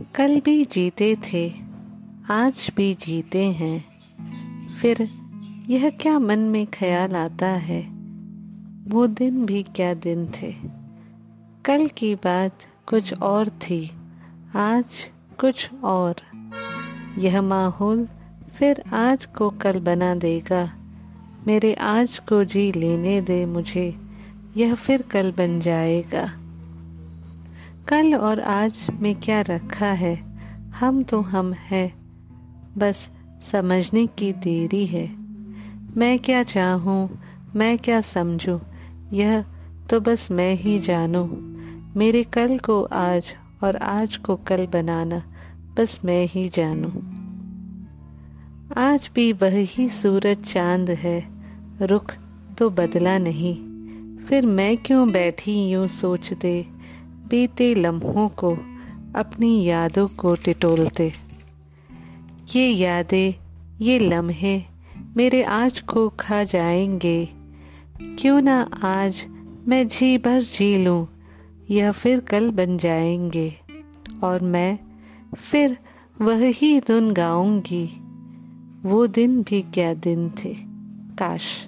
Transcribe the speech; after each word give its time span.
कल 0.00 0.40
भी 0.40 0.64
जीते 0.64 1.16
थे, 1.16 1.52
आज 2.30 2.72
भी 2.76 2.94
जीते 2.94 3.44
हैं। 3.44 3.84
फिर 4.80 5.10
यह 5.68 5.90
क्या 5.90 6.18
मन 6.18 6.38
में 6.38 6.66
ख्याल 6.66 7.16
आता 7.16 7.46
है? 7.46 7.82
वो 8.88 9.06
दिन 9.06 9.46
भी 9.46 9.62
क्या 9.62 9.94
दिन 9.94 10.26
थे? 10.26 10.54
कल 11.64 11.86
की 11.86 12.14
बात 12.14 12.58
कुछ 12.86 13.14
और 13.14 13.48
थी, 13.48 13.90
आज 14.56 15.10
कुछ 15.40 15.70
और। 15.84 16.14
यह 17.18 17.42
माहौल 17.42 18.08
फिर 18.58 18.82
आज 18.92 19.26
को 19.26 19.50
कल 19.50 19.80
बना 19.80 20.14
देगा। 20.14 20.72
मेरे 21.46 21.74
आज 21.74 22.18
को 22.18 22.44
जी 22.44 22.72
लेने 22.72 23.20
दे 23.20 23.46
मुझे, 23.46 23.96
यह 24.56 24.74
फिर 24.74 25.02
कल 25.02 25.32
बन 25.32 25.60
जाएगा। 25.60 26.45
कल 27.88 28.14
और 28.14 28.40
आज 28.40 28.86
में 29.00 29.20
क्या 29.20 29.40
रखा 29.40 29.86
है? 29.86 30.16
हम 30.74 31.02
तो 31.02 31.20
हम 31.20 31.52
हैं। 31.52 31.94
बस 32.78 33.10
समझने 33.52 34.06
की 34.06 34.32
देरी 34.32 34.86
है। 34.86 35.16
मैं 35.96 36.18
क्या 36.18 36.42
चाहूँ? 36.42 37.18
मैं 37.56 37.78
क्या 37.78 38.00
समझूँ? 38.00 38.60
यह 39.12 39.44
तो 39.90 40.00
बस 40.00 40.30
मैं 40.30 40.54
ही 40.54 40.78
जानूँ। 40.78 41.28
मेरे 41.96 42.22
कल 42.22 42.58
को 42.58 42.82
आज 42.82 43.34
और 43.62 43.76
आज 43.76 44.16
को 44.16 44.36
कल 44.36 44.66
बनाना 44.66 45.22
बस 45.78 46.00
मैं 46.04 46.26
ही 46.26 46.48
जानूँ। 46.48 46.92
आज 48.76 49.10
भी 49.14 49.32
वही 49.32 49.88
सूरज 49.88 50.36
चाँद 50.36 50.90
है। 50.90 51.28
रुख 51.82 52.14
तो 52.58 52.70
बदला 52.70 53.18
नहीं। 53.18 53.54
फिर 54.18 54.46
मैं 54.46 54.76
क्यों 54.76 55.12
बैठी 55.12 55.70
यूँ 55.70 55.86
सोचते? 55.86 56.75
बीते 57.30 57.74
लम्हों 57.74 58.28
को 58.28 58.56
अपनी 59.16 59.64
यादों 59.64 60.08
को 60.08 60.34
टिटोलते। 60.34 61.12
ये 62.56 62.68
यादें, 62.68 63.34
ये 63.80 63.98
लम्हे 63.98 64.62
मेरे 65.16 65.42
आज 65.42 65.80
को 65.80 66.08
खा 66.08 66.44
जाएँगे। 66.44 67.28
क्यों 68.02 68.42
ना 68.42 68.68
आज 68.84 69.26
मैं 69.68 69.88
जी 69.88 70.18
भर 70.18 70.42
जी 70.42 70.84
लूँ 70.84 71.08
या 71.70 71.92
फिर 71.92 72.20
कल 72.20 72.50
बन 72.50 72.78
जाएँगे। 72.78 73.54
और 74.24 74.42
मैं 74.42 74.78
फिर 75.36 75.78
वही 76.20 76.80
धुन 76.80 77.12
गाऊँगी। 77.12 78.00
वो 78.88 79.06
दिन 79.06 79.42
भी 79.42 79.62
क्या 79.62 79.94
दिन 79.94 80.30
थे। 80.30 80.56
काश। 81.18 81.66